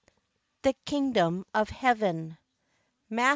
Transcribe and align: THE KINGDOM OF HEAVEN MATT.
THE 0.63 0.73
KINGDOM 0.85 1.45
OF 1.53 1.69
HEAVEN 1.69 2.39
MATT. 3.11 3.29